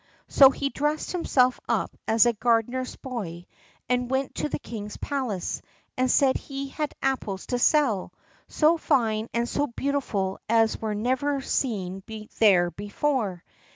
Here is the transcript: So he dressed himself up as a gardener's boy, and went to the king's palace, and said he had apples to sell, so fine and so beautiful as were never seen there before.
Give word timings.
So 0.27 0.49
he 0.49 0.69
dressed 0.69 1.11
himself 1.11 1.59
up 1.69 1.95
as 2.07 2.25
a 2.25 2.33
gardener's 2.33 2.95
boy, 2.95 3.45
and 3.87 4.09
went 4.09 4.33
to 4.33 4.49
the 4.49 4.57
king's 4.57 4.97
palace, 4.97 5.61
and 5.95 6.09
said 6.09 6.37
he 6.37 6.69
had 6.69 6.95
apples 7.03 7.45
to 7.53 7.59
sell, 7.59 8.11
so 8.47 8.77
fine 8.79 9.29
and 9.31 9.47
so 9.47 9.67
beautiful 9.67 10.39
as 10.49 10.81
were 10.81 10.95
never 10.95 11.39
seen 11.39 12.01
there 12.39 12.71
before. 12.71 13.43